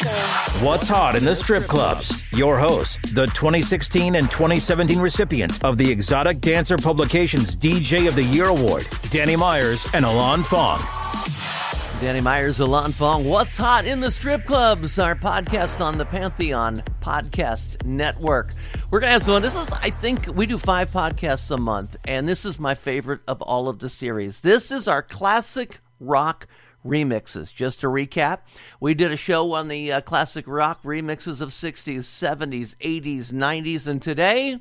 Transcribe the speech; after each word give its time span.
What's 0.00 0.88
hot 0.88 1.14
in 1.14 1.26
the 1.26 1.34
strip 1.34 1.64
clubs? 1.64 2.32
Your 2.32 2.56
hosts, 2.56 3.12
the 3.12 3.26
2016 3.26 4.14
and 4.14 4.30
2017 4.30 4.98
recipients 4.98 5.58
of 5.58 5.76
the 5.76 5.90
Exotic 5.90 6.40
Dancer 6.40 6.78
Publications 6.78 7.54
DJ 7.54 8.08
of 8.08 8.16
the 8.16 8.22
Year 8.22 8.46
Award, 8.46 8.86
Danny 9.10 9.36
Myers 9.36 9.86
and 9.92 10.06
Alon 10.06 10.42
Fong. 10.42 10.80
Danny 12.00 12.22
Myers, 12.22 12.60
Alon 12.60 12.92
Fong. 12.92 13.26
What's 13.26 13.56
hot 13.56 13.84
in 13.84 14.00
the 14.00 14.10
strip 14.10 14.40
clubs? 14.44 14.98
Our 14.98 15.14
podcast 15.14 15.84
on 15.84 15.98
the 15.98 16.06
Pantheon 16.06 16.76
Podcast 17.02 17.84
Network. 17.84 18.54
We're 18.90 19.00
gonna 19.00 19.12
have 19.12 19.22
some. 19.22 19.42
This 19.42 19.54
is, 19.54 19.68
I 19.70 19.90
think, 19.90 20.34
we 20.34 20.46
do 20.46 20.56
five 20.56 20.88
podcasts 20.88 21.50
a 21.50 21.58
month, 21.58 21.96
and 22.08 22.26
this 22.26 22.46
is 22.46 22.58
my 22.58 22.74
favorite 22.74 23.20
of 23.28 23.42
all 23.42 23.68
of 23.68 23.80
the 23.80 23.90
series. 23.90 24.40
This 24.40 24.70
is 24.70 24.88
our 24.88 25.02
classic 25.02 25.80
rock 26.00 26.46
remixes. 26.84 27.52
Just 27.54 27.80
to 27.80 27.86
recap, 27.86 28.38
we 28.80 28.94
did 28.94 29.12
a 29.12 29.16
show 29.16 29.52
on 29.52 29.68
the 29.68 29.92
uh, 29.92 30.00
classic 30.00 30.46
rock 30.46 30.82
remixes 30.82 31.40
of 31.40 31.50
60s, 31.50 32.00
70s, 32.00 32.76
80s, 32.76 33.32
90s, 33.32 33.86
and 33.86 34.00
today 34.00 34.58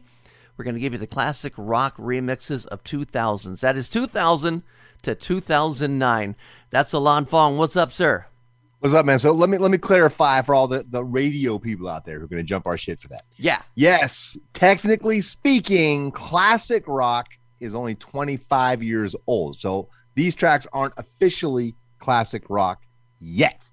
we're 0.58 0.66
going 0.66 0.76
to 0.76 0.82
give 0.82 0.94
you 0.94 1.00
the 1.00 1.08
classic 1.08 1.54
rock 1.58 1.96
remixes 1.98 2.66
of 2.66 2.84
2000s. 2.84 3.62
That 3.62 3.78
is 3.78 3.90
2000 3.90 4.64
to 5.04 5.16
2009. 5.16 6.36
That's 6.70 6.94
Alon 6.94 7.26
Fong. 7.26 7.58
What's 7.58 7.76
up, 7.76 7.92
sir? 7.92 8.26
What's 8.80 8.94
up, 8.94 9.06
man? 9.06 9.20
So 9.20 9.34
let 9.34 9.50
me 9.50 9.58
let 9.58 9.72
me 9.72 9.78
clarify 9.78 10.42
for 10.42 10.56
all 10.56 10.68
the, 10.68 10.86
the 10.88 11.04
radio 11.04 11.60
people 11.60 11.90
out 11.90 12.06
there 12.06 12.18
who 12.18 12.26
are 12.26 12.28
going 12.30 12.42
to 12.42 12.48
jump 12.48 12.66
our 12.66 12.78
shit 12.78 13.02
for 13.02 13.10
that. 13.10 13.24
Yeah. 13.36 13.62
Yes, 13.76 14.38
technically 14.54 15.20
speaking, 15.20 16.12
classic 16.12 16.86
rock 16.88 17.28
is 17.60 17.76
only 17.76 17.96
25 17.96 18.82
years 18.82 19.18
old. 19.28 19.58
So 19.58 19.90
these 20.16 20.34
tracks 20.34 20.66
aren't 20.72 20.94
officially 20.96 21.76
classic 22.00 22.44
rock 22.50 22.84
yet, 23.20 23.70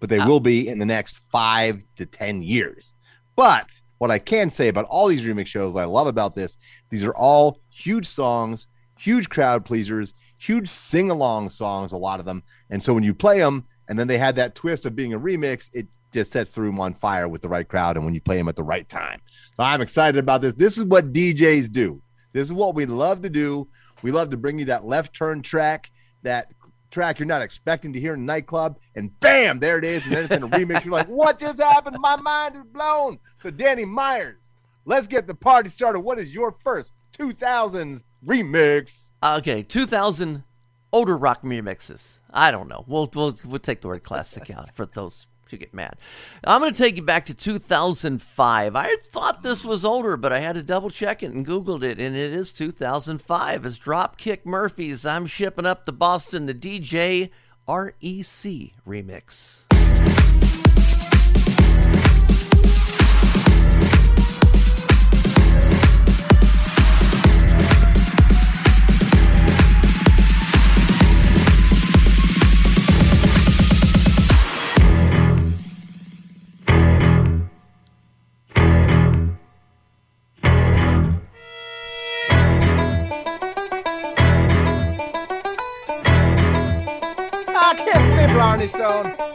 but 0.00 0.10
they 0.10 0.18
Ah. 0.18 0.26
will 0.26 0.40
be 0.40 0.68
in 0.68 0.78
the 0.78 0.86
next 0.86 1.18
five 1.30 1.84
to 1.96 2.06
10 2.06 2.42
years. 2.42 2.94
But 3.36 3.80
what 3.98 4.10
I 4.10 4.18
can 4.18 4.50
say 4.50 4.68
about 4.68 4.84
all 4.86 5.08
these 5.08 5.24
remix 5.24 5.46
shows, 5.46 5.72
what 5.72 5.82
I 5.82 5.86
love 5.86 6.06
about 6.06 6.34
this, 6.34 6.56
these 6.90 7.04
are 7.04 7.14
all 7.14 7.60
huge 7.70 8.06
songs, 8.06 8.68
huge 8.98 9.28
crowd 9.28 9.64
pleasers, 9.64 10.14
huge 10.38 10.68
sing 10.68 11.10
along 11.10 11.50
songs, 11.50 11.92
a 11.92 11.96
lot 11.96 12.20
of 12.20 12.26
them. 12.26 12.42
And 12.70 12.82
so 12.82 12.92
when 12.94 13.04
you 13.04 13.14
play 13.14 13.38
them 13.38 13.64
and 13.88 13.98
then 13.98 14.08
they 14.08 14.18
had 14.18 14.36
that 14.36 14.54
twist 14.54 14.86
of 14.86 14.96
being 14.96 15.12
a 15.14 15.20
remix, 15.20 15.70
it 15.72 15.86
just 16.12 16.32
sets 16.32 16.54
the 16.54 16.60
room 16.60 16.78
on 16.78 16.92
fire 16.92 17.26
with 17.28 17.40
the 17.40 17.48
right 17.48 17.66
crowd 17.66 17.96
and 17.96 18.04
when 18.04 18.12
you 18.12 18.20
play 18.20 18.36
them 18.36 18.48
at 18.48 18.56
the 18.56 18.62
right 18.62 18.88
time. 18.88 19.20
So 19.56 19.62
I'm 19.62 19.80
excited 19.80 20.18
about 20.18 20.42
this. 20.42 20.54
This 20.54 20.76
is 20.76 20.84
what 20.84 21.12
DJs 21.12 21.70
do. 21.72 22.02
This 22.32 22.42
is 22.48 22.52
what 22.52 22.74
we 22.74 22.86
love 22.86 23.22
to 23.22 23.30
do. 23.30 23.68
We 24.02 24.10
love 24.10 24.30
to 24.30 24.36
bring 24.36 24.58
you 24.58 24.64
that 24.66 24.84
left 24.84 25.14
turn 25.14 25.42
track, 25.42 25.90
that 26.22 26.48
track 26.92 27.18
you're 27.18 27.26
not 27.26 27.42
expecting 27.42 27.92
to 27.94 28.00
hear 28.00 28.14
in 28.14 28.20
a 28.20 28.24
nightclub, 28.24 28.78
and 28.94 29.18
bam, 29.18 29.58
there 29.58 29.78
it 29.78 29.84
is. 29.84 30.04
And 30.04 30.12
then 30.12 30.24
it's 30.24 30.36
in 30.36 30.42
a 30.44 30.48
remix. 30.48 30.84
You're 30.84 30.92
like, 30.92 31.08
what 31.08 31.38
just 31.38 31.60
happened? 31.60 31.96
My 31.98 32.16
mind 32.16 32.54
is 32.54 32.64
blown. 32.64 33.18
So, 33.40 33.50
Danny 33.50 33.84
Myers, 33.84 34.56
let's 34.84 35.08
get 35.08 35.26
the 35.26 35.34
party 35.34 35.68
started. 35.68 36.00
What 36.00 36.18
is 36.18 36.34
your 36.34 36.52
first 36.52 36.94
2000s 37.18 38.02
remix? 38.24 39.10
Okay, 39.24 39.62
2000 39.62 40.44
older 40.92 41.16
rock 41.16 41.42
remixes. 41.42 42.18
I 42.30 42.50
don't 42.50 42.68
know. 42.68 42.84
We'll 42.86 43.10
we'll 43.14 43.38
we'll 43.44 43.58
take 43.58 43.80
the 43.80 43.88
word 43.88 44.02
classic 44.02 44.50
out 44.50 44.74
for 44.76 44.86
those 44.86 45.26
who 45.52 45.58
get 45.58 45.72
mad. 45.72 45.96
I'm 46.42 46.60
going 46.60 46.72
to 46.72 46.78
take 46.78 46.96
you 46.96 47.02
back 47.02 47.26
to 47.26 47.34
2005. 47.34 48.74
I 48.74 48.96
thought 49.12 49.44
this 49.44 49.64
was 49.64 49.84
older, 49.84 50.16
but 50.16 50.32
I 50.32 50.40
had 50.40 50.56
to 50.56 50.62
double 50.62 50.90
check 50.90 51.22
it 51.22 51.30
and 51.30 51.46
Googled 51.46 51.84
it, 51.84 52.00
and 52.00 52.16
it 52.16 52.32
is 52.32 52.52
2005. 52.52 53.64
As 53.64 53.78
Dropkick 53.78 54.44
Murphys, 54.44 55.06
I'm 55.06 55.26
shipping 55.26 55.66
up 55.66 55.86
to 55.86 55.92
Boston 55.92 56.46
the 56.46 56.54
DJ 56.54 57.30
REC 57.68 58.72
remix. 58.84 59.61
Blarney 88.52 88.68
Stone. 88.68 89.31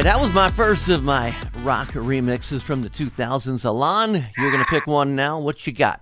Okay, 0.00 0.08
that 0.08 0.18
was 0.18 0.32
my 0.32 0.50
first 0.50 0.88
of 0.88 1.04
my 1.04 1.28
rock 1.58 1.88
remixes 1.88 2.62
from 2.62 2.80
the 2.80 2.88
2000s. 2.88 3.66
Alon, 3.66 4.24
you're 4.38 4.50
going 4.50 4.64
to 4.64 4.70
pick 4.70 4.86
one 4.86 5.14
now. 5.14 5.38
What 5.38 5.66
you 5.66 5.74
got? 5.74 6.00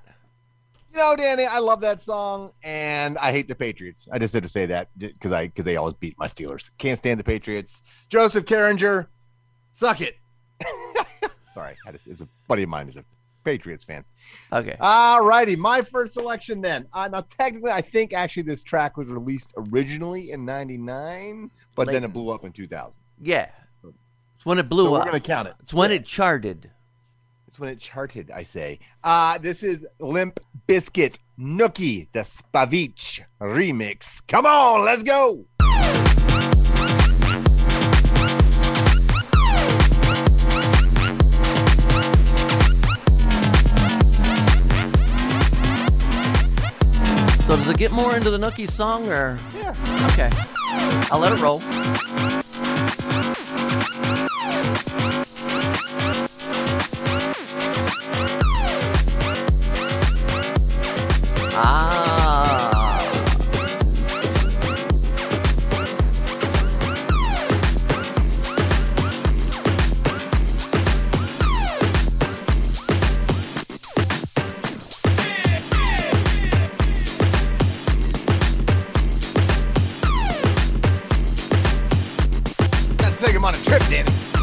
You 0.92 0.98
know, 0.98 1.16
Danny, 1.16 1.47
I 1.47 1.59
love 1.59 1.81
that 1.81 2.00
song, 2.00 2.53
and 2.62 3.19
I 3.19 3.32
hate 3.32 3.48
the 3.48 3.56
Patriots. 3.56 4.08
I 4.12 4.20
just 4.20 4.32
had 4.32 4.44
to 4.44 4.48
say 4.48 4.66
that 4.66 4.97
because 4.97 5.32
I 5.32 5.48
because 5.48 5.64
they 5.64 5.75
always 5.75 5.94
beat 5.94 6.14
my 6.16 6.28
Steelers. 6.28 6.70
Can't 6.78 6.97
stand 6.97 7.19
the 7.19 7.25
Patriots. 7.25 7.82
Joseph 8.08 8.44
Carringer, 8.44 9.08
suck 9.72 10.00
it. 10.00 10.14
Sorry, 11.53 11.76
I 11.84 11.91
just, 11.91 12.06
it's 12.06 12.20
a 12.20 12.28
buddy 12.47 12.62
of 12.62 12.69
mine 12.69 12.87
is 12.87 12.97
a 12.97 13.04
Patriots 13.42 13.82
fan. 13.82 14.04
Okay. 14.53 14.76
All 14.78 15.25
righty, 15.25 15.56
my 15.56 15.82
first 15.82 16.14
selection 16.14 16.60
then. 16.60 16.87
Uh, 16.92 17.08
now, 17.08 17.22
technically, 17.22 17.72
I 17.72 17.81
think 17.81 18.12
actually 18.12 18.44
this 18.44 18.62
track 18.62 18.97
was 18.97 19.08
released 19.08 19.54
originally 19.72 20.31
in 20.31 20.44
'99, 20.44 21.50
but 21.75 21.88
then 21.88 22.04
it 22.04 22.12
blew 22.12 22.31
up 22.31 22.44
in 22.44 22.53
2000. 22.53 23.03
Yeah. 23.20 23.48
It's 24.38 24.47
when 24.47 24.59
it 24.60 24.69
blew 24.69 24.84
So 24.84 24.93
we're 24.93 25.04
gonna 25.04 25.19
count 25.19 25.49
it. 25.49 25.54
It's 25.60 25.75
when 25.75 25.91
Yeah. 25.91 25.97
it 25.97 26.06
charted. 26.06 26.71
It's 27.49 27.59
when 27.59 27.71
it 27.71 27.81
charted, 27.81 28.31
I 28.31 28.44
say. 28.44 28.78
Uh, 29.03 29.38
this 29.38 29.65
is 29.65 29.84
Limp 29.99 30.38
Bizkit 30.69 31.19
Nookie, 31.37 32.06
the 32.12 32.21
Spaveech 32.21 33.22
remix. 33.41 34.22
Come 34.28 34.47
on, 34.47 34.84
let's 34.84 35.03
go. 35.03 35.47
So 47.47 47.56
does 47.56 47.70
it 47.70 47.78
get 47.78 47.93
more 47.93 48.15
into 48.15 48.31
the 48.31 48.37
Nookie 48.37 48.70
song 48.70 49.08
or? 49.08 49.38
Yeah. 49.56 49.75
Okay. 50.12 50.31
I'll 51.11 51.19
let 51.19 51.32
it 51.32 51.41
roll. 51.41 51.61
Take 83.69 83.82
him 83.82 84.38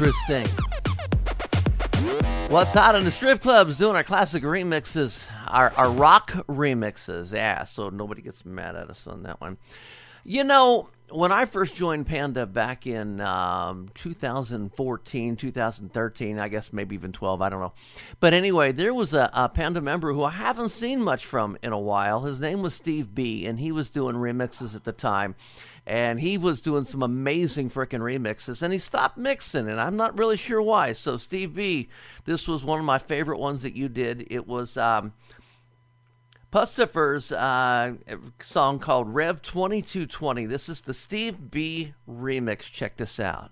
Interesting. 0.00 0.46
What's 2.48 2.72
hot 2.72 2.94
in 2.94 3.04
the 3.04 3.10
strip 3.10 3.42
clubs? 3.42 3.76
Doing 3.76 3.96
our 3.96 4.02
classic 4.02 4.42
remixes, 4.44 5.26
our, 5.46 5.74
our 5.76 5.90
rock 5.90 6.30
remixes. 6.48 7.34
Yeah, 7.34 7.64
so 7.64 7.90
nobody 7.90 8.22
gets 8.22 8.46
mad 8.46 8.76
at 8.76 8.88
us 8.88 9.06
on 9.06 9.24
that 9.24 9.42
one. 9.42 9.58
You 10.24 10.44
know, 10.44 10.88
when 11.10 11.32
I 11.32 11.44
first 11.44 11.74
joined 11.74 12.06
Panda 12.06 12.46
back 12.46 12.86
in 12.86 13.20
um, 13.20 13.88
2014, 13.94 15.36
2013, 15.36 16.38
I 16.38 16.48
guess 16.48 16.72
maybe 16.72 16.94
even 16.94 17.12
12, 17.12 17.42
I 17.42 17.50
don't 17.50 17.60
know. 17.60 17.72
But 18.20 18.32
anyway, 18.32 18.72
there 18.72 18.94
was 18.94 19.12
a, 19.12 19.28
a, 19.34 19.50
Panda 19.50 19.82
member 19.82 20.14
who 20.14 20.22
I 20.22 20.30
haven't 20.30 20.70
seen 20.70 21.02
much 21.02 21.26
from 21.26 21.58
in 21.62 21.72
a 21.72 21.78
while. 21.78 22.22
His 22.22 22.40
name 22.40 22.62
was 22.62 22.74
Steve 22.74 23.14
B, 23.14 23.44
and 23.44 23.58
he 23.58 23.70
was 23.70 23.90
doing 23.90 24.16
remixes 24.16 24.74
at 24.74 24.84
the 24.84 24.92
time. 24.92 25.34
And 25.90 26.20
he 26.20 26.38
was 26.38 26.62
doing 26.62 26.84
some 26.84 27.02
amazing 27.02 27.68
freaking 27.68 27.98
remixes, 27.98 28.62
and 28.62 28.72
he 28.72 28.78
stopped 28.78 29.18
mixing, 29.18 29.66
and 29.66 29.80
I'm 29.80 29.96
not 29.96 30.16
really 30.16 30.36
sure 30.36 30.62
why. 30.62 30.92
So, 30.92 31.16
Steve 31.16 31.52
B, 31.52 31.88
this 32.26 32.46
was 32.46 32.62
one 32.62 32.78
of 32.78 32.84
my 32.84 32.98
favorite 32.98 33.40
ones 33.40 33.62
that 33.62 33.74
you 33.74 33.88
did. 33.88 34.28
It 34.30 34.46
was. 34.46 34.76
Um, 34.76 35.14
Puscifer's 36.52 37.30
uh, 37.32 37.94
song 38.40 38.78
called 38.78 39.12
Rev 39.12 39.42
2220. 39.42 40.46
This 40.46 40.68
is 40.68 40.80
the 40.80 40.94
Steve 40.94 41.50
B 41.50 41.94
remix. 42.08 42.62
Check 42.62 42.96
this 42.96 43.18
out. 43.18 43.50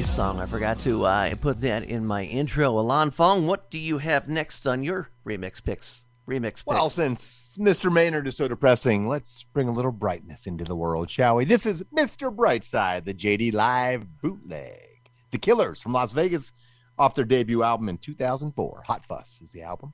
2003 0.00 0.16
song. 0.16 0.40
I 0.40 0.46
forgot 0.46 0.78
to 0.80 1.04
uh, 1.04 1.34
put 1.36 1.60
that 1.60 1.84
in 1.84 2.06
my 2.06 2.24
intro. 2.24 2.70
Alon 2.78 3.10
Fong, 3.10 3.46
what 3.46 3.70
do 3.70 3.78
you 3.78 3.98
have 3.98 4.28
next 4.28 4.66
on 4.66 4.82
your 4.82 5.10
remix 5.26 5.62
picks? 5.62 6.04
Remix? 6.26 6.62
Well, 6.64 6.88
since 6.88 7.58
Mr. 7.60 7.92
Maynard 7.92 8.26
is 8.26 8.36
so 8.36 8.48
depressing, 8.48 9.08
let's 9.08 9.44
bring 9.44 9.68
a 9.68 9.72
little 9.72 9.92
brightness 9.92 10.46
into 10.46 10.64
the 10.64 10.76
world, 10.76 11.10
shall 11.10 11.36
we? 11.36 11.44
This 11.44 11.66
is 11.66 11.82
Mr. 11.94 12.34
Brightside, 12.34 13.04
the 13.04 13.12
JD 13.12 13.52
Live 13.52 14.06
bootleg. 14.22 15.10
The 15.32 15.38
Killers 15.38 15.82
from 15.82 15.92
Las 15.92 16.12
Vegas 16.12 16.52
off 16.98 17.14
their 17.14 17.24
debut 17.24 17.62
album 17.62 17.88
in 17.88 17.98
2004. 17.98 18.82
Hot 18.86 19.04
Fuss 19.04 19.40
is 19.42 19.52
the 19.52 19.62
album. 19.62 19.92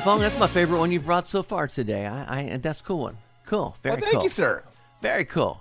Fong, 0.00 0.20
that's 0.20 0.38
my 0.38 0.46
favorite 0.46 0.78
one 0.78 0.90
you've 0.90 1.04
brought 1.04 1.28
so 1.28 1.42
far 1.42 1.66
today. 1.66 2.06
I, 2.06 2.38
I 2.38 2.56
that's 2.56 2.80
a 2.80 2.82
cool 2.82 3.00
one. 3.00 3.18
Cool. 3.44 3.76
Very 3.82 3.96
well, 3.96 4.00
thank 4.00 4.14
cool. 4.14 4.22
you, 4.22 4.28
sir. 4.30 4.64
Very 5.02 5.26
cool. 5.26 5.60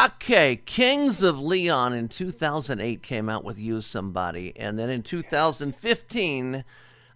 Okay, 0.00 0.56
Kings 0.64 1.20
of 1.20 1.40
Leon 1.40 1.92
in 1.92 2.08
2008 2.08 3.02
came 3.02 3.28
out 3.28 3.42
with 3.42 3.58
Use 3.58 3.84
Somebody, 3.84 4.52
and 4.56 4.78
then 4.78 4.88
in 4.88 5.02
2015, 5.02 6.64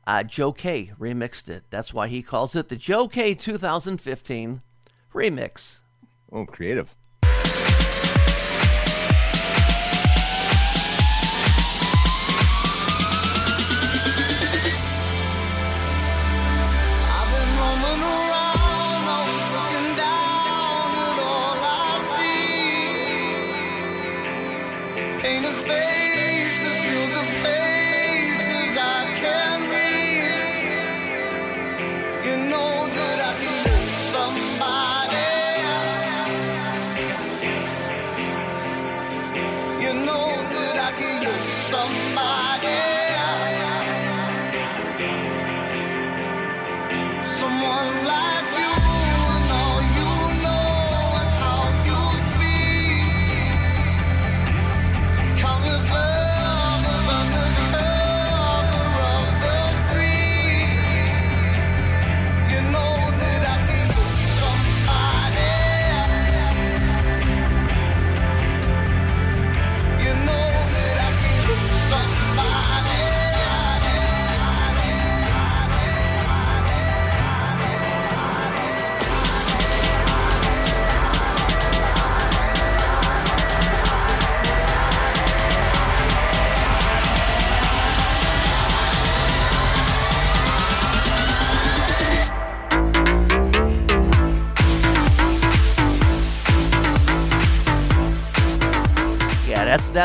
uh, 0.08 0.22
Joe 0.24 0.50
K 0.50 0.90
remixed 0.98 1.48
it. 1.48 1.62
That's 1.70 1.94
why 1.94 2.08
he 2.08 2.20
calls 2.20 2.56
it 2.56 2.68
the 2.68 2.76
Joe 2.76 3.06
K 3.06 3.34
2015 3.34 4.60
remix. 5.14 5.80
Oh, 6.32 6.46
creative. 6.46 6.96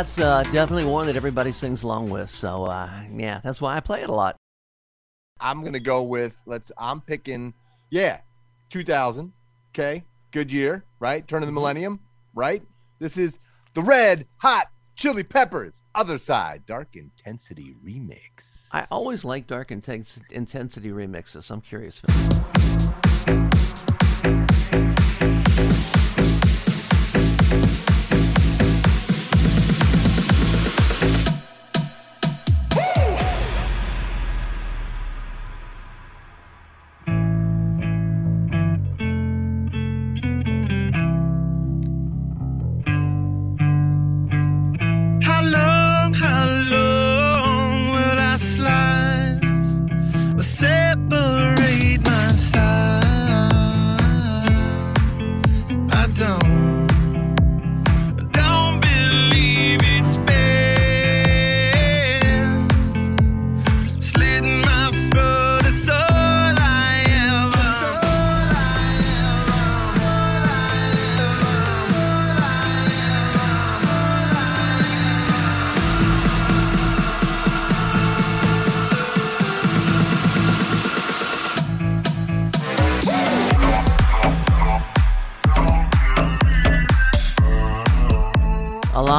That's 0.02 0.20
uh, 0.20 0.42
definitely 0.52 0.84
one 0.84 1.06
that 1.06 1.16
everybody 1.16 1.52
sings 1.52 1.84
along 1.84 2.10
with. 2.10 2.28
So 2.28 2.64
uh, 2.64 2.90
yeah, 3.16 3.40
that's 3.44 3.62
why 3.62 3.78
I 3.78 3.82
play 3.82 4.02
it 4.02 4.10
a 4.10 4.14
lot. 4.14 4.36
I'm 5.40 5.64
gonna 5.64 5.80
go 5.80 6.02
with 6.02 6.36
let's. 6.48 6.72
I'm 6.76 7.02
picking 7.02 7.54
yeah, 7.92 8.22
2000. 8.70 9.32
Okay, 9.70 10.04
good 10.32 10.52
year, 10.52 10.86
right? 11.00 11.28
Turn 11.28 11.44
of 11.44 11.48
the 11.48 11.54
millennium, 11.54 12.00
right? 12.34 12.64
This 12.98 13.16
is 13.16 13.38
the 13.76 13.84
Red 13.84 14.26
Hot 14.38 14.72
Chili 14.96 15.22
Peppers, 15.22 15.84
Other 15.94 16.18
Side, 16.18 16.66
Dark 16.66 16.96
Intensity 16.96 17.76
remix. 17.86 18.74
I 18.74 18.86
always 18.90 19.24
like 19.24 19.46
dark 19.46 19.70
intensity 19.70 20.90
remixes. 20.90 21.52
I'm 21.52 21.62
curious. 21.62 22.02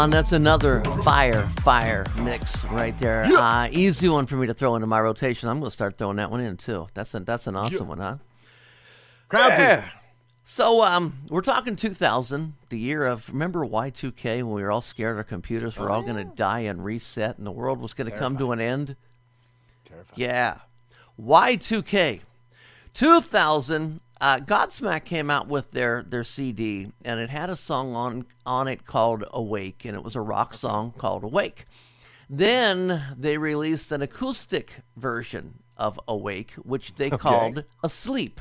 Alon, 0.03 0.11
that's 0.11 0.33
another 0.33 0.83
fire, 1.05 1.47
fire 1.61 2.05
mix 2.17 2.65
right 2.65 2.99
there. 2.99 3.23
Uh, 3.25 3.69
easy 3.71 4.09
one 4.09 4.27
for 4.27 4.35
me 4.35 4.49
to 4.49 4.53
throw 4.53 4.75
into 4.75 4.89
my 4.89 5.01
rotation. 5.01 5.49
I'm 5.49 5.61
going 5.61 5.69
to 5.69 5.73
start 5.73 5.97
throwing 5.97 6.17
that 6.17 6.29
one 6.29 6.41
in 6.41 6.57
too. 6.57 6.89
That's 6.93 7.15
a, 7.15 7.21
that's 7.21 7.47
an 7.47 7.55
awesome 7.55 7.87
one, 7.87 7.99
huh? 7.99 8.17
Crowd 9.29 9.51
pleaser. 9.51 9.85
So 10.43 10.83
um, 10.83 11.19
we're 11.29 11.41
talking 11.41 11.77
2000, 11.77 12.55
the 12.69 12.79
year 12.81 13.07
of 13.07 13.29
remember 13.29 13.65
Y2K 13.65 14.43
when 14.43 14.51
we 14.51 14.63
were 14.63 14.73
all 14.73 14.81
scared 14.81 15.19
our 15.19 15.23
computers 15.23 15.77
were 15.77 15.89
all 15.89 16.03
going 16.03 16.17
to 16.17 16.35
die 16.35 16.63
and 16.63 16.85
reset 16.85 17.39
and 17.39 17.47
the 17.47 17.53
world 17.53 17.81
was 17.81 17.95
going 17.95 18.11
to 18.11 18.17
come 18.17 18.37
to 18.39 18.51
an 18.51 18.61
end. 18.61 18.97
Terrifying. 19.85 20.21
Yeah, 20.21 20.59
Y2K, 21.17 22.23
2000. 22.93 24.01
Uh, 24.23 24.39
Godsmack 24.39 25.05
came 25.05 25.31
out 25.31 25.49
with 25.49 25.73
their 25.73 26.05
their 26.05 26.23
CD 26.23 26.93
and 27.05 27.19
it 27.19 27.29
had 27.29 27.51
a 27.51 27.57
song 27.57 27.97
on 27.97 28.25
on 28.47 28.69
it 28.69 28.87
called 28.87 29.25
Awake 29.33 29.85
and 29.85 29.97
it 29.97 30.05
was 30.05 30.15
a 30.15 30.21
rock 30.21 30.55
song 30.55 30.95
called 30.97 31.25
Awake. 31.25 31.67
Then 32.31 33.03
they 33.19 33.37
released 33.37 33.91
an 33.91 34.01
acoustic 34.01 34.77
version 34.97 35.59
of 35.77 35.99
Awake, 36.07 36.53
which 36.53 36.95
they 36.95 37.11
called 37.11 37.65
Asleep 37.83 38.41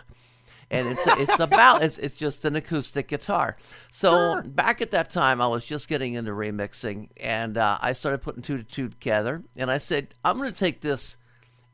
and 0.71 0.87
it's 0.87 1.01
it's 1.07 1.39
about 1.39 1.83
it's 1.83 1.97
it's 1.97 2.15
just 2.15 2.45
an 2.45 2.55
acoustic 2.55 3.07
guitar. 3.07 3.57
So 3.89 4.41
back 4.43 4.81
at 4.81 4.91
that 4.91 5.09
time, 5.09 5.41
I 5.41 5.47
was 5.47 5.65
just 5.65 5.87
getting 5.87 6.13
into 6.13 6.31
remixing, 6.31 7.09
and 7.17 7.57
uh, 7.57 7.77
I 7.81 7.93
started 7.93 8.21
putting 8.21 8.41
two 8.41 8.57
to 8.57 8.63
two 8.63 8.89
together. 8.89 9.43
And 9.55 9.69
I 9.69 9.77
said, 9.77 10.13
I'm 10.23 10.37
going 10.37 10.51
to 10.51 10.57
take 10.57 10.81
this 10.81 11.17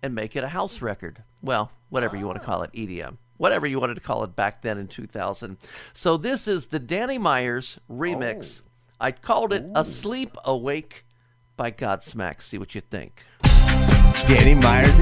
and 0.01 0.15
make 0.15 0.35
it 0.35 0.43
a 0.43 0.47
house 0.47 0.81
record. 0.81 1.23
Well, 1.43 1.71
whatever 1.89 2.17
you 2.17 2.25
want 2.25 2.39
to 2.39 2.45
call 2.45 2.63
it, 2.63 2.71
EDM, 2.73 3.17
whatever 3.37 3.65
you 3.65 3.79
wanted 3.79 3.95
to 3.95 4.01
call 4.01 4.23
it 4.23 4.35
back 4.35 4.61
then 4.61 4.77
in 4.77 4.87
2000. 4.87 5.57
So 5.93 6.17
this 6.17 6.47
is 6.47 6.67
the 6.67 6.79
Danny 6.79 7.17
Myers 7.17 7.79
remix. 7.89 8.61
Oh. 8.61 8.69
I 8.99 9.11
called 9.11 9.53
it 9.53 9.63
"Asleep 9.75 10.35
Awake" 10.43 11.05
by 11.55 11.71
Godsmack. 11.71 12.41
See 12.41 12.57
what 12.57 12.75
you 12.75 12.81
think. 12.81 13.23
Danny 14.27 14.55
Myers 14.55 14.99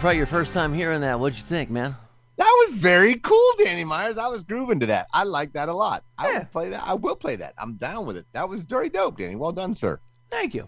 probably 0.00 0.16
your 0.16 0.24
first 0.24 0.54
time 0.54 0.72
hearing 0.72 1.02
that. 1.02 1.20
What'd 1.20 1.36
you 1.36 1.44
think, 1.44 1.68
man? 1.68 1.94
That 2.38 2.66
was 2.66 2.78
very 2.78 3.16
cool, 3.16 3.52
Danny 3.58 3.84
Myers. 3.84 4.16
I 4.16 4.28
was 4.28 4.42
grooving 4.42 4.80
to 4.80 4.86
that. 4.86 5.08
I 5.12 5.24
like 5.24 5.52
that 5.52 5.68
a 5.68 5.74
lot. 5.74 6.04
I 6.16 6.32
will 6.32 6.44
play 6.46 6.70
that. 6.70 6.82
I 6.86 6.94
will 6.94 7.16
play 7.16 7.36
that. 7.36 7.52
I'm 7.58 7.74
down 7.74 8.06
with 8.06 8.16
it. 8.16 8.24
That 8.32 8.48
was 8.48 8.62
very 8.62 8.88
dope, 8.88 9.18
Danny. 9.18 9.36
Well 9.36 9.52
done, 9.52 9.74
sir. 9.74 10.00
Thank 10.30 10.54
you. 10.54 10.66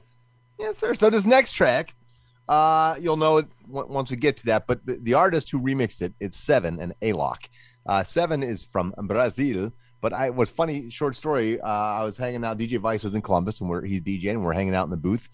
Yes, 0.58 0.76
sir. 0.76 0.92
So 0.92 1.08
this 1.08 1.24
next 1.24 1.52
track, 1.52 1.94
uh, 2.46 2.96
you'll 3.00 3.16
know 3.16 3.38
it 3.38 3.46
once 3.66 4.10
we 4.10 4.18
get 4.18 4.36
to 4.36 4.46
that. 4.46 4.66
But 4.66 4.84
the, 4.84 4.96
the 4.96 5.14
artist 5.14 5.50
who 5.50 5.62
remixed 5.62 6.02
it 6.02 6.12
is 6.20 6.36
Sevenn 6.36 6.78
and 6.78 6.92
Alok. 7.00 7.48
Uh, 7.86 8.02
Sevenn 8.02 8.44
is 8.44 8.62
from 8.62 8.92
Brazil. 8.98 9.72
But 10.02 10.12
I 10.12 10.28
was 10.28 10.50
funny 10.50 10.90
short 10.90 11.16
story. 11.16 11.58
Uh, 11.58 11.66
I 11.66 12.04
was 12.04 12.18
hanging 12.18 12.44
out. 12.44 12.58
DJ 12.58 12.78
Vice 12.78 13.02
was 13.02 13.14
in 13.14 13.22
Columbus, 13.22 13.62
and 13.62 13.70
we're 13.70 13.82
he's 13.82 14.02
DJing. 14.02 14.32
And 14.32 14.44
we're 14.44 14.52
hanging 14.52 14.74
out 14.74 14.84
in 14.84 14.90
the 14.90 14.98
booth, 14.98 15.30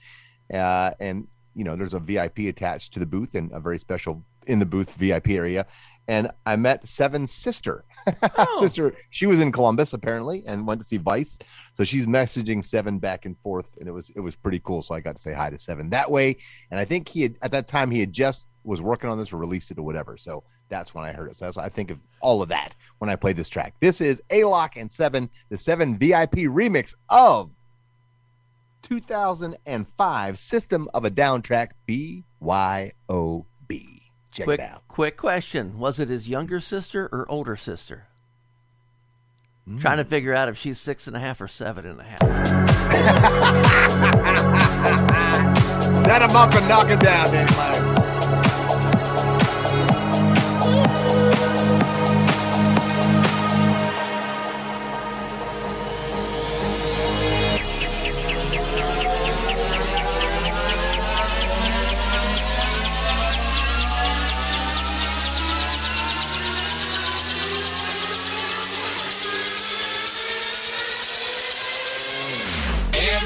uh, 0.55 0.93
and 1.00 1.26
you 1.59 1.65
know 1.65 1.75
there's 1.75 1.95
a 1.95 1.99
VIP 1.99 2.38
attached 2.41 2.93
to 2.95 3.00
the 3.00 3.07
booth 3.07 3.35
and 3.35 3.50
a 3.50 3.59
very 3.59 3.79
special 3.79 4.23
in 4.47 4.61
the 4.61 4.67
booth 4.67 4.95
VIP 4.95 5.31
area. 5.31 5.67
And 6.07 6.31
I 6.47 6.57
met 6.57 6.85
Sevenn's 6.85 7.33
sister. 7.33 7.85
Oh. 8.38 8.61
sister, 8.61 8.95
she 9.11 9.27
was 9.27 9.41
in 9.41 9.53
Columbus 9.53 9.93
apparently, 9.93 10.45
and 10.47 10.67
went 10.67 10.81
to 10.81 10.87
see 10.87 10.97
Vice. 10.97 11.38
So 11.75 11.85
she's 11.85 12.07
messaging 12.07 12.65
Sevenn 12.65 13.00
back 13.00 13.27
and 13.27 13.37
forth, 13.37 13.77
and 13.79 13.88
it 13.88 13.93
was 13.93 14.11
it 14.11 14.21
was 14.21 14.35
pretty 14.37 14.61
cool. 14.61 14.83
So 14.83 14.95
I 14.95 15.00
got 15.00 15.17
to 15.17 15.21
say 15.21 15.33
hi 15.33 15.50
to 15.50 15.57
Sevenn 15.57 15.91
that 15.91 16.11
way. 16.11 16.37
And 16.71 16.79
I 16.79 16.85
think 16.85 17.09
he 17.09 17.23
had 17.23 17.35
at 17.43 17.50
that 17.53 17.67
time 17.67 17.91
he 17.91 18.00
had 18.00 18.12
just 18.12 18.47
was 18.65 18.81
working 18.81 19.11
on 19.11 19.19
this 19.19 19.33
or 19.33 19.37
released 19.37 19.71
it 19.71 19.79
or 19.79 19.83
whatever. 19.83 20.17
So 20.17 20.45
that's 20.69 20.95
when 20.95 21.05
I 21.05 21.12
heard 21.12 21.29
it. 21.29 21.37
So 21.37 21.47
that's, 21.47 21.59
I 21.59 21.69
think 21.69 21.91
of 21.91 21.99
all 22.21 22.43
of 22.43 22.49
that 22.50 22.77
when 22.99 23.11
I 23.11 23.17
played 23.17 23.37
this 23.37 23.49
track. 23.49 23.75
This 23.81 24.00
is 24.00 24.23
Alok 24.31 24.77
and 24.77 24.91
Sevenn, 24.91 25.29
the 25.49 25.57
Sevenn 25.57 25.99
VIP 25.99 26.47
remix 26.47 26.95
of 27.09 27.50
2005 28.88 30.38
System 30.38 30.88
of 30.95 31.04
a 31.04 31.11
Down 31.11 31.42
track 31.42 31.75
BYOB. 31.87 32.23
Check 34.30 34.45
quick, 34.45 34.61
it 34.61 34.62
out. 34.62 34.83
quick 34.88 35.16
question: 35.16 35.78
Was 35.78 35.99
it 35.99 36.09
his 36.09 36.28
younger 36.28 36.61
sister 36.61 37.09
or 37.12 37.30
older 37.30 37.57
sister? 37.57 38.07
Hmm. 39.66 39.78
Trying 39.78 39.99
to 39.99 40.04
figure 40.04 40.35
out 40.35 40.49
if 40.49 40.57
she's 40.57 40.78
six 40.78 41.07
and 41.07 41.16
a 41.16 41.21
half 41.21 41.40
or 41.40 41.49
seven 41.49 41.87
and 41.87 42.00
a 42.00 42.04
half. 42.04 42.21
Set 46.07 46.23
him 46.23 46.37
up 46.37 46.54
and 46.54 46.68
knock 46.68 46.88
him 46.88 46.99
down, 46.99 47.30
Danny 47.30 48.67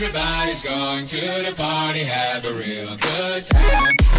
Everybody's 0.05 0.65
going 0.65 1.05
to 1.05 1.21
the 1.47 1.55
party, 1.57 2.03
have 2.03 2.45
a 2.45 2.53
real 2.53 2.97
good 2.97 3.45
time. 3.45 4.12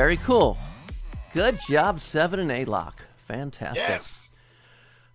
Very 0.00 0.16
cool. 0.16 0.56
Good 1.34 1.58
job, 1.68 2.00
seven 2.00 2.40
and 2.40 2.50
eight 2.50 2.68
lock. 2.68 3.04
Fantastic. 3.28 3.86
Yes. 3.86 4.32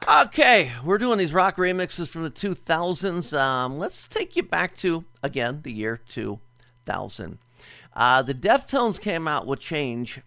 Okay, 0.08 0.72
we're 0.84 1.00
doing 1.00 1.18
these 1.18 1.34
rock 1.34 1.58
remixes 1.58 2.08
from 2.08 2.22
the 2.22 2.30
2000s. 2.30 3.36
Um, 3.36 3.80
let's 3.80 4.08
take 4.08 4.36
you 4.36 4.44
back 4.44 4.78
to, 4.78 5.04
again, 5.24 5.62
the 5.64 5.72
year 5.72 6.00
2000. 6.08 7.40
Uh, 7.96 8.22
the 8.22 8.36
Deftones 8.36 9.02
came 9.02 9.28
out 9.28 9.48
with 9.48 9.60
Change. 9.60 10.22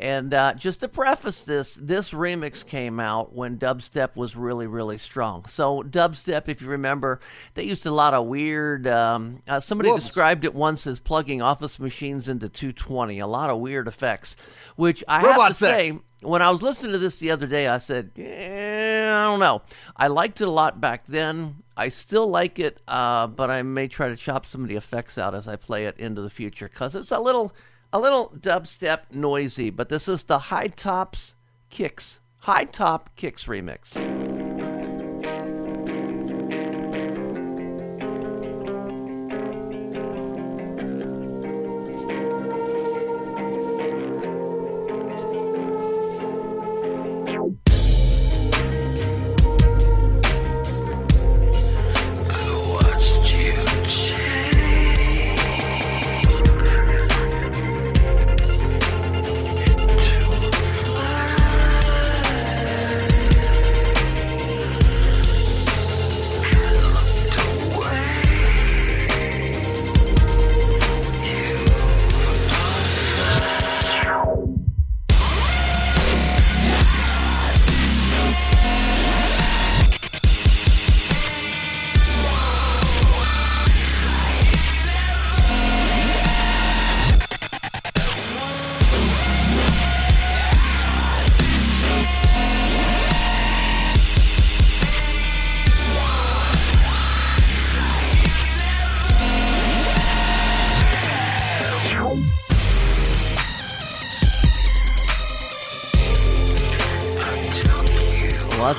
And 0.00 0.32
uh, 0.32 0.54
just 0.54 0.80
to 0.80 0.88
preface 0.88 1.42
this, 1.42 1.76
this 1.80 2.10
remix 2.10 2.64
came 2.64 3.00
out 3.00 3.34
when 3.34 3.58
dubstep 3.58 4.14
was 4.16 4.36
really, 4.36 4.66
really 4.66 4.98
strong. 4.98 5.44
So, 5.46 5.82
dubstep, 5.82 6.48
if 6.48 6.62
you 6.62 6.68
remember, 6.68 7.20
they 7.54 7.64
used 7.64 7.84
a 7.84 7.90
lot 7.90 8.14
of 8.14 8.26
weird. 8.26 8.86
Um, 8.86 9.42
uh, 9.48 9.58
somebody 9.58 9.90
Whoops. 9.90 10.04
described 10.04 10.44
it 10.44 10.54
once 10.54 10.86
as 10.86 11.00
plugging 11.00 11.42
office 11.42 11.80
machines 11.80 12.28
into 12.28 12.48
220, 12.48 13.18
a 13.18 13.26
lot 13.26 13.50
of 13.50 13.58
weird 13.58 13.88
effects, 13.88 14.36
which 14.76 15.02
I 15.08 15.20
have 15.20 15.48
to 15.48 15.54
sex. 15.54 15.58
say, 15.58 15.98
when 16.20 16.42
I 16.42 16.50
was 16.50 16.62
listening 16.62 16.92
to 16.92 16.98
this 16.98 17.18
the 17.18 17.30
other 17.30 17.46
day, 17.46 17.68
I 17.68 17.78
said, 17.78 18.10
I 18.16 19.24
don't 19.24 19.40
know. 19.40 19.62
I 19.96 20.08
liked 20.08 20.40
it 20.40 20.48
a 20.48 20.50
lot 20.50 20.80
back 20.80 21.04
then. 21.06 21.62
I 21.76 21.88
still 21.90 22.26
like 22.26 22.58
it, 22.58 22.80
uh, 22.88 23.28
but 23.28 23.50
I 23.50 23.62
may 23.62 23.86
try 23.86 24.08
to 24.08 24.16
chop 24.16 24.44
some 24.46 24.62
of 24.62 24.68
the 24.68 24.76
effects 24.76 25.16
out 25.16 25.34
as 25.34 25.46
I 25.46 25.56
play 25.56 25.86
it 25.86 25.96
into 25.98 26.22
the 26.22 26.30
future 26.30 26.68
because 26.68 26.94
it's 26.94 27.12
a 27.12 27.20
little, 27.20 27.54
a 27.92 27.98
little 27.98 28.30
dubstep 28.38 29.00
noisy. 29.10 29.70
But 29.70 29.88
this 29.88 30.08
is 30.08 30.24
the 30.24 30.38
High 30.38 30.68
Tops 30.68 31.34
Kicks, 31.70 32.20
High 32.38 32.64
Top 32.64 33.10
Kicks 33.16 33.44
remix. 33.44 34.17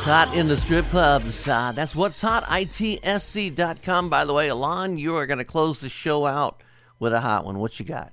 Hot 0.09 0.35
in 0.35 0.47
the 0.47 0.57
strip 0.57 0.89
clubs? 0.89 1.47
Uh, 1.47 1.71
that's 1.71 1.95
what's 1.95 2.19
hot. 2.19 2.43
ITSC.com. 2.45 4.09
By 4.09 4.25
the 4.25 4.33
way, 4.33 4.47
Alon, 4.49 4.97
you 4.97 5.15
are 5.15 5.27
going 5.27 5.37
to 5.37 5.45
close 5.45 5.81
the 5.81 5.89
show 5.89 6.25
out 6.25 6.63
with 6.97 7.13
a 7.13 7.19
hot 7.19 7.45
one. 7.45 7.59
What 7.59 7.79
you 7.79 7.85
got? 7.85 8.11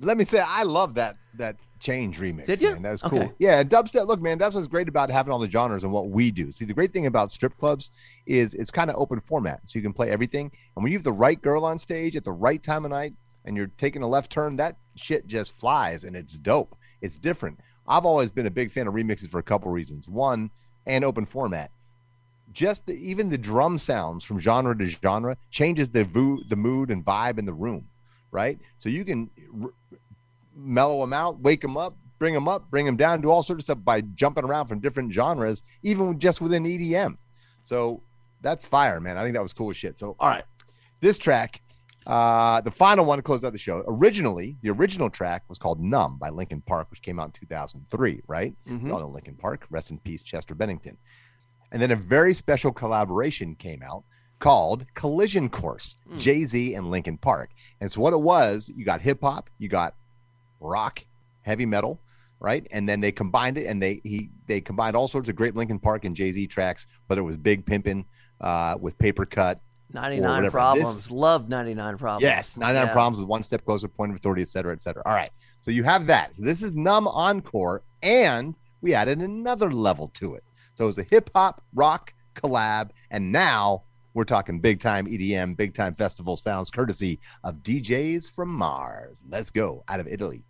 Let 0.00 0.16
me 0.16 0.24
say, 0.24 0.40
I 0.40 0.62
love 0.62 0.94
that 0.94 1.16
that 1.34 1.56
change 1.78 2.18
remix. 2.18 2.46
Did 2.46 2.62
you? 2.62 2.72
Man. 2.72 2.82
That 2.82 2.90
was 2.92 3.02
cool. 3.02 3.22
Okay. 3.22 3.32
Yeah, 3.38 3.62
dubstep. 3.62 4.06
Look, 4.06 4.22
man, 4.22 4.38
that's 4.38 4.54
what's 4.54 4.66
great 4.66 4.88
about 4.88 5.10
having 5.10 5.30
all 5.30 5.38
the 5.38 5.50
genres 5.50 5.84
and 5.84 5.92
what 5.92 6.08
we 6.08 6.30
do. 6.30 6.50
See, 6.52 6.64
the 6.64 6.72
great 6.72 6.92
thing 6.92 7.04
about 7.04 7.32
strip 7.32 7.56
clubs 7.58 7.90
is 8.24 8.54
it's 8.54 8.70
kind 8.70 8.88
of 8.88 8.96
open 8.96 9.20
format, 9.20 9.60
so 9.64 9.78
you 9.78 9.82
can 9.82 9.92
play 9.92 10.10
everything. 10.10 10.50
And 10.74 10.82
when 10.82 10.90
you 10.90 10.96
have 10.96 11.04
the 11.04 11.12
right 11.12 11.40
girl 11.40 11.66
on 11.66 11.78
stage 11.78 12.16
at 12.16 12.24
the 12.24 12.32
right 12.32 12.62
time 12.62 12.86
of 12.86 12.90
night, 12.90 13.14
and 13.44 13.56
you're 13.56 13.70
taking 13.76 14.02
a 14.02 14.08
left 14.08 14.32
turn, 14.32 14.56
that 14.56 14.76
shit 14.94 15.26
just 15.26 15.52
flies, 15.52 16.02
and 16.02 16.16
it's 16.16 16.38
dope. 16.38 16.76
It's 17.02 17.18
different. 17.18 17.60
I've 17.86 18.06
always 18.06 18.30
been 18.30 18.46
a 18.46 18.50
big 18.50 18.70
fan 18.70 18.88
of 18.88 18.94
remixes 18.94 19.28
for 19.28 19.38
a 19.38 19.42
couple 19.42 19.70
reasons. 19.70 20.08
One, 20.08 20.50
and 20.86 21.04
open 21.04 21.26
format. 21.26 21.70
Just 22.52 22.86
the, 22.86 22.94
even 22.94 23.28
the 23.28 23.38
drum 23.38 23.76
sounds 23.76 24.24
from 24.24 24.38
genre 24.38 24.76
to 24.78 24.86
genre 24.86 25.36
changes 25.50 25.90
the 25.90 26.04
vo- 26.04 26.40
the 26.48 26.56
mood 26.56 26.90
and 26.90 27.04
vibe 27.04 27.38
in 27.38 27.44
the 27.44 27.52
room, 27.52 27.88
right? 28.30 28.58
So 28.78 28.88
you 28.88 29.04
can 29.04 29.30
r- 29.62 29.72
mellow 30.54 31.00
them 31.00 31.12
out, 31.12 31.40
wake 31.40 31.60
them 31.60 31.76
up, 31.76 31.96
bring 32.18 32.34
them 32.34 32.48
up, 32.48 32.70
bring 32.70 32.86
them 32.86 32.96
down, 32.96 33.20
do 33.20 33.30
all 33.30 33.42
sorts 33.42 33.60
of 33.60 33.64
stuff 33.64 33.84
by 33.84 34.00
jumping 34.00 34.44
around 34.44 34.68
from 34.68 34.80
different 34.80 35.12
genres, 35.12 35.64
even 35.82 36.18
just 36.18 36.40
within 36.40 36.64
EDM. 36.64 37.16
So 37.62 38.02
that's 38.40 38.64
fire, 38.64 39.00
man. 39.00 39.18
I 39.18 39.22
think 39.22 39.34
that 39.34 39.42
was 39.42 39.52
cool 39.52 39.70
as 39.70 39.76
shit. 39.76 39.98
So, 39.98 40.16
all 40.18 40.30
right, 40.30 40.44
this 41.00 41.18
track, 41.18 41.60
uh, 42.06 42.60
the 42.60 42.70
final 42.70 43.04
one 43.04 43.18
to 43.18 43.22
close 43.22 43.44
out 43.44 43.52
the 43.52 43.58
show. 43.58 43.82
Originally, 43.88 44.56
the 44.62 44.70
original 44.70 45.10
track 45.10 45.42
was 45.48 45.58
called 45.58 45.80
"Numb" 45.80 46.18
by 46.18 46.30
Linkin 46.30 46.60
Park, 46.62 46.88
which 46.90 47.02
came 47.02 47.18
out 47.18 47.26
in 47.26 47.32
2003. 47.32 48.20
Right? 48.26 48.54
Mhm. 48.66 48.82
We 48.84 48.90
all 48.92 49.00
know 49.00 49.08
Linkin 49.08 49.34
Park. 49.34 49.66
Rest 49.70 49.90
in 49.90 49.98
peace, 49.98 50.22
Chester 50.22 50.54
Bennington. 50.54 50.96
And 51.72 51.82
then 51.82 51.90
a 51.90 51.96
very 51.96 52.32
special 52.32 52.72
collaboration 52.72 53.56
came 53.56 53.82
out 53.82 54.04
called 54.38 54.84
Collision 54.94 55.48
Course, 55.48 55.96
Mm. 56.10 56.18
Jay 56.20 56.44
Z 56.44 56.74
and 56.74 56.90
Linkin 56.90 57.18
Park. 57.18 57.50
And 57.80 57.90
so 57.90 58.00
what 58.00 58.12
it 58.12 58.20
was, 58.20 58.70
you 58.74 58.84
got 58.84 59.00
hip 59.00 59.20
hop, 59.22 59.50
you 59.58 59.68
got 59.68 59.94
rock, 60.60 61.04
heavy 61.42 61.66
metal, 61.66 62.00
right? 62.38 62.66
And 62.70 62.88
then 62.88 63.00
they 63.00 63.12
combined 63.12 63.58
it, 63.58 63.66
and 63.66 63.80
they 63.82 64.00
he 64.04 64.30
they 64.46 64.60
combined 64.60 64.94
all 64.94 65.08
sorts 65.08 65.28
of 65.28 65.36
great 65.36 65.56
Linkin 65.56 65.78
Park 65.80 66.04
and 66.04 66.14
Jay 66.14 66.30
Z 66.32 66.46
tracks, 66.46 66.86
whether 67.08 67.20
it 67.20 67.24
was 67.24 67.36
Big 67.36 67.64
Pimpin' 67.66 68.04
uh, 68.40 68.76
with 68.80 68.96
Paper 68.98 69.26
Cut. 69.26 69.60
99 69.92 70.50
problems. 70.50 70.96
This- 70.96 71.10
Love 71.10 71.48
99 71.48 71.96
problems. 71.98 72.22
Yes, 72.22 72.56
99 72.56 72.86
Yeah. 72.86 72.92
problems 72.92 73.18
with 73.18 73.28
one 73.28 73.42
step 73.42 73.64
closer, 73.64 73.88
point 73.88 74.12
of 74.12 74.16
authority, 74.18 74.42
et 74.42 74.48
cetera, 74.48 74.72
et 74.72 74.80
cetera. 74.80 75.02
All 75.06 75.14
right. 75.14 75.30
So 75.60 75.70
you 75.70 75.84
have 75.84 76.06
that. 76.06 76.34
So 76.34 76.42
this 76.42 76.62
is 76.62 76.72
Numb 76.72 77.06
Encore, 77.08 77.82
and 78.02 78.54
we 78.82 78.94
added 78.94 79.20
another 79.20 79.72
level 79.72 80.08
to 80.14 80.34
it. 80.34 80.44
So 80.74 80.84
it 80.84 80.88
was 80.88 80.98
a 80.98 81.02
hip 81.04 81.30
hop 81.34 81.62
rock 81.74 82.12
collab, 82.34 82.90
and 83.10 83.32
now 83.32 83.84
we're 84.14 84.24
talking 84.24 84.60
big 84.60 84.80
time 84.80 85.06
EDM, 85.06 85.54
big 85.54 85.74
time 85.74 85.94
festival 85.94 86.36
sounds, 86.36 86.70
courtesy 86.70 87.18
of 87.44 87.62
DJs 87.62 88.30
from 88.30 88.48
Mars. 88.50 89.22
Let's 89.28 89.50
go 89.50 89.84
out 89.88 90.00
of 90.00 90.06
Italy. 90.06 90.44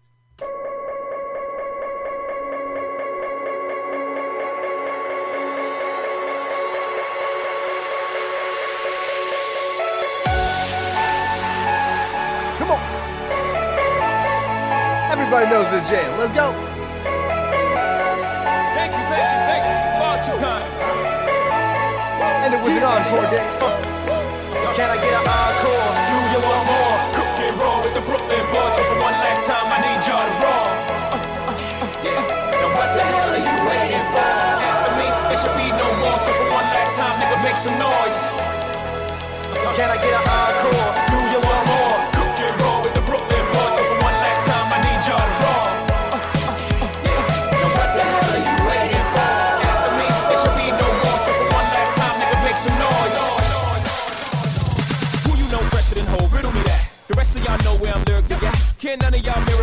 Come 12.67 12.75
on. 12.75 12.83
Everybody 15.15 15.47
knows 15.47 15.71
this 15.71 15.87
jam. 15.87 16.19
Let's 16.19 16.35
go. 16.35 16.51
Thank 18.75 18.91
you, 18.91 19.05
thank 19.07 19.23
you, 19.23 19.41
thank 19.47 19.63
you. 19.71 19.77
Far 20.03 20.19
too 20.19 20.35
kind. 20.43 20.67
End 22.43 22.59
it 22.59 22.61
with 22.67 22.75
an 22.75 22.83
encore, 22.83 23.31
Danny. 23.31 23.47
Can 24.75 24.91
I 24.91 24.99
get 24.99 25.15
an 25.15 25.31
encore? 25.31 25.95
Do 26.11 26.19
you 26.27 26.43
want 26.43 26.67
more? 26.67 26.99
Cook 27.15 27.39
and 27.39 27.55
roll 27.55 27.79
with 27.87 27.95
the 27.95 28.03
Brooklyn 28.03 28.43
boys. 28.51 28.75
So 28.75 28.83
for 28.83 28.99
one 28.99 29.15
last 29.15 29.47
time, 29.47 29.71
I 29.71 29.79
need 29.87 30.03
y'all 30.03 30.27
to 30.27 30.35
roll. 30.43 30.67
Yeah. 32.03 32.19
Now 32.51 32.75
what 32.75 32.91
the 32.99 33.03
hell 33.07 33.31
are 33.31 33.47
you 33.47 33.57
waiting 33.63 34.07
for? 34.11 34.27
After 34.27 34.91
me, 34.99 35.07
there 35.07 35.39
should 35.39 35.55
be 35.55 35.71
no 35.71 35.87
more. 36.03 36.19
So 36.19 36.35
for 36.35 36.51
one 36.51 36.67
last 36.67 36.99
time, 36.99 37.15
nigga, 37.23 37.39
make 37.47 37.59
some 37.63 37.79
noise. 37.79 38.27
Can 39.79 39.87
I 39.87 39.97
get 40.03 40.19
an 40.19 40.27
encore? 40.35 40.86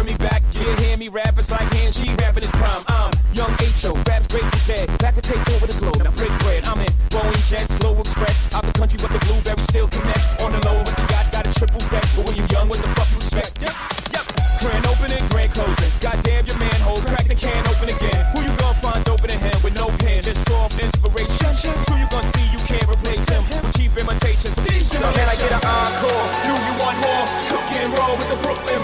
Me 0.03 0.15
back? 0.17 0.43
Yeah, 0.53 0.75
hear 0.81 0.97
me 0.97 1.07
rap, 1.07 1.37
it's 1.37 1.51
like 1.51 1.67
hand 1.73 1.93
rapping 2.19 2.43
his 2.43 2.51
prime. 2.51 2.83
I'm 2.87 3.11
young 3.33 3.51
H.O., 3.59 3.93
rap's 4.07 4.27
great 4.27 4.43
for 4.43 4.67
dead. 4.67 4.97
Back 4.99 5.15
to 5.15 5.21
take 5.21 5.41
over 5.51 5.67
the 5.67 5.77
globe, 5.79 6.03
now 6.03 6.11
break 6.11 6.31
bread. 6.39 6.63
I'm 6.65 6.79
in 6.79 6.93
Boeing 7.09 7.49
Jets, 7.49 7.77
Glow 7.79 7.99
Express. 7.99 8.53
Out 8.53 8.63
the 8.63 8.73
country, 8.73 8.99
but 9.01 9.11
the 9.11 9.19
blueberries 9.25 9.63
still 9.63 9.87
connect. 9.87 10.41
On 10.41 10.51
the 10.51 10.59
low 10.65 11.02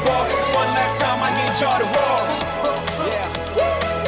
Boss. 0.09 0.29
One 0.57 0.71
last 0.73 0.95
time, 0.97 1.19
I 1.21 1.29
need 1.37 1.53
y'all 1.61 1.77
to. 1.77 1.85
Yeah. 3.05 3.29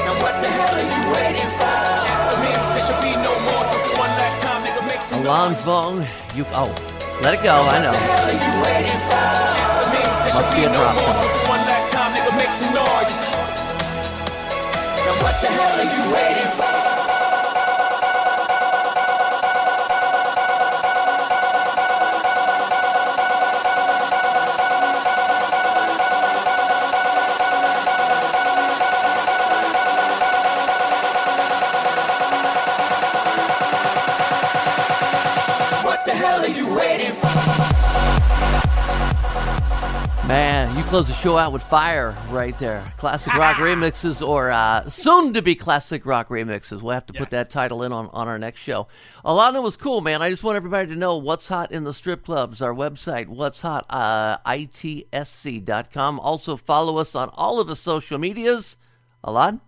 Now 0.01 0.15
what 0.25 0.33
the 0.41 0.49
hell 0.49 0.73
are 0.81 0.89
you 0.97 1.03
waiting 1.13 1.49
for? 1.61 1.77
After 2.09 2.37
me, 2.41 2.51
there 2.73 2.83
should 2.89 3.01
be 3.05 3.13
no 3.21 3.33
more. 3.45 3.63
So 3.69 3.77
one 4.01 4.13
last 4.17 4.37
time, 4.41 4.65
nigga, 4.65 4.81
make 4.89 5.01
some 5.05 5.21
Alon 5.21 5.53
noise. 5.53 5.61
Fong, 5.61 5.95
you 6.33 6.43
oh, 6.57 6.73
let 7.21 7.37
it 7.37 7.41
go. 7.45 7.53
I 7.53 7.77
know. 7.85 7.93
hell 7.93 8.33
are 8.33 8.41
you 8.45 8.53
waiting 8.65 8.99
for? 9.05 9.13
After 9.13 9.87
me, 9.93 10.01
there 10.01 10.33
should 10.33 10.41
Must 10.41 10.57
be 10.57 10.61
be 10.61 10.65
a 10.65 10.73
no 10.73 10.81
drop 10.81 10.95
more. 10.97 11.15
So 11.21 11.53
one 11.53 11.63
last 11.69 11.87
time, 11.93 12.09
nigga, 12.17 12.33
make 12.33 12.53
some 12.53 12.73
noise. 12.73 13.17
Now 15.05 15.15
what 15.21 15.35
the 15.37 15.49
hell 15.53 15.75
are 15.85 15.91
you 15.95 16.03
waiting 16.17 16.51
for? 16.57 16.90
Close 40.91 41.07
the 41.07 41.13
show 41.13 41.37
out 41.37 41.53
with 41.53 41.63
fire 41.63 42.17
right 42.31 42.59
there. 42.59 42.83
Classic 42.97 43.33
rock 43.35 43.55
remixes 43.55 44.21
or 44.21 44.51
uh, 44.51 44.89
soon 44.89 45.33
to 45.33 45.41
be 45.41 45.55
classic 45.55 46.05
rock 46.05 46.27
remixes. 46.27 46.81
We'll 46.81 46.95
have 46.95 47.05
to 47.05 47.13
put 47.13 47.29
that 47.29 47.49
title 47.49 47.83
in 47.83 47.93
on, 47.93 48.09
on 48.11 48.27
our 48.27 48.37
next 48.37 48.59
show. 48.59 48.89
Alana 49.23 49.63
was 49.63 49.77
cool, 49.77 50.01
man. 50.01 50.21
I 50.21 50.29
just 50.29 50.43
want 50.43 50.57
everybody 50.57 50.89
to 50.89 50.97
know 50.97 51.15
what's 51.15 51.47
hot 51.47 51.71
in 51.71 51.85
the 51.85 51.93
strip 51.93 52.25
clubs. 52.25 52.61
Our 52.61 52.73
website, 52.73 53.27
what's 53.27 53.61
hot, 53.61 53.85
uh, 53.89 54.39
itsc.com. 54.39 56.19
Also, 56.19 56.57
follow 56.57 56.97
us 56.97 57.15
on 57.15 57.29
all 57.35 57.61
of 57.61 57.67
the 57.67 57.77
social 57.77 58.17
medias. 58.17 58.75
Alon? 59.23 59.61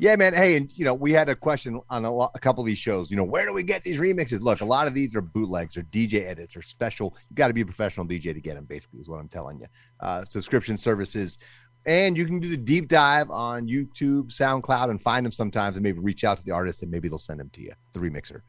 Yeah, 0.00 0.16
man. 0.16 0.32
Hey, 0.32 0.56
and 0.56 0.72
you 0.78 0.86
know, 0.86 0.94
we 0.94 1.12
had 1.12 1.28
a 1.28 1.36
question 1.36 1.78
on 1.90 2.06
a, 2.06 2.10
lot, 2.10 2.30
a 2.34 2.38
couple 2.38 2.62
of 2.62 2.66
these 2.66 2.78
shows. 2.78 3.10
You 3.10 3.18
know, 3.18 3.24
where 3.24 3.44
do 3.44 3.52
we 3.52 3.62
get 3.62 3.82
these 3.82 4.00
remixes? 4.00 4.40
Look, 4.40 4.62
a 4.62 4.64
lot 4.64 4.86
of 4.86 4.94
these 4.94 5.14
are 5.14 5.20
bootlegs 5.20 5.76
or 5.76 5.82
DJ 5.82 6.26
edits 6.26 6.56
or 6.56 6.62
special. 6.62 7.14
You 7.28 7.36
got 7.36 7.48
to 7.48 7.52
be 7.52 7.60
a 7.60 7.66
professional 7.66 8.06
DJ 8.06 8.32
to 8.32 8.40
get 8.40 8.54
them. 8.54 8.64
Basically, 8.64 8.98
is 8.98 9.10
what 9.10 9.20
I'm 9.20 9.28
telling 9.28 9.60
you. 9.60 9.66
Uh, 10.00 10.24
subscription 10.30 10.78
services, 10.78 11.36
and 11.84 12.16
you 12.16 12.24
can 12.24 12.40
do 12.40 12.48
the 12.48 12.56
deep 12.56 12.88
dive 12.88 13.30
on 13.30 13.66
YouTube, 13.66 14.28
SoundCloud, 14.28 14.88
and 14.88 15.02
find 15.02 15.26
them 15.26 15.32
sometimes, 15.32 15.76
and 15.76 15.84
maybe 15.84 15.98
reach 15.98 16.24
out 16.24 16.38
to 16.38 16.44
the 16.44 16.52
artist, 16.52 16.80
and 16.82 16.90
maybe 16.90 17.10
they'll 17.10 17.18
send 17.18 17.38
them 17.38 17.50
to 17.50 17.60
you, 17.60 17.72
the 17.92 18.00
remixer. 18.00 18.40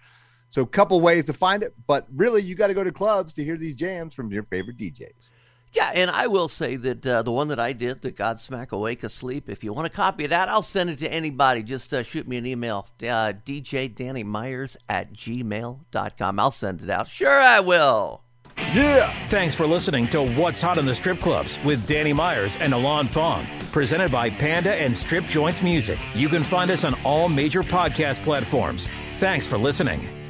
So, 0.47 0.61
a 0.61 0.67
couple 0.67 1.01
ways 1.01 1.25
to 1.25 1.33
find 1.33 1.63
it, 1.63 1.73
but 1.85 2.07
really, 2.15 2.41
you 2.41 2.55
got 2.55 2.67
to 2.67 2.73
go 2.73 2.85
to 2.85 2.93
clubs 2.93 3.33
to 3.33 3.43
hear 3.43 3.57
these 3.57 3.75
jams 3.75 4.13
from 4.13 4.31
your 4.31 4.43
favorite 4.43 4.77
DJs. 4.77 5.33
Yeah, 5.73 5.91
and 5.93 6.11
I 6.11 6.27
will 6.27 6.49
say 6.49 6.75
that 6.75 7.05
uh, 7.05 7.21
the 7.21 7.31
one 7.31 7.47
that 7.47 7.59
I 7.59 7.71
did, 7.71 8.01
the 8.01 8.11
Godsmack 8.11 8.71
Awake 8.71 9.03
Asleep, 9.03 9.49
if 9.49 9.63
you 9.63 9.71
want 9.71 9.87
a 9.87 9.89
copy 9.89 10.25
of 10.25 10.31
that, 10.31 10.49
I'll 10.49 10.63
send 10.63 10.89
it 10.89 10.99
to 10.99 11.11
anybody. 11.11 11.63
Just 11.63 11.93
uh, 11.93 12.03
shoot 12.03 12.27
me 12.27 12.37
an 12.37 12.45
email, 12.45 12.87
uh, 13.01 13.33
DJ 13.45 13.93
Danny 13.93 14.23
Myers 14.23 14.75
at 14.89 15.13
gmail.com. 15.13 16.39
I'll 16.39 16.51
send 16.51 16.81
it 16.81 16.89
out. 16.89 17.07
Sure, 17.07 17.39
I 17.39 17.61
will. 17.61 18.21
Yeah. 18.73 19.25
Thanks 19.27 19.55
for 19.55 19.65
listening 19.65 20.07
to 20.09 20.23
What's 20.23 20.61
Hot 20.61 20.77
in 20.77 20.85
the 20.85 20.93
Strip 20.93 21.19
Clubs 21.19 21.57
with 21.63 21.85
Danny 21.87 22.13
Myers 22.13 22.57
and 22.59 22.73
Alon 22.73 23.07
Fong. 23.07 23.47
Presented 23.71 24.11
by 24.11 24.29
Panda 24.29 24.75
and 24.75 24.95
Strip 24.95 25.25
Joints 25.25 25.61
Music. 25.61 25.99
You 26.13 26.27
can 26.27 26.43
find 26.43 26.69
us 26.69 26.83
on 26.83 26.95
all 27.05 27.29
major 27.29 27.63
podcast 27.63 28.23
platforms. 28.23 28.87
Thanks 29.15 29.47
for 29.47 29.57
listening. 29.57 30.20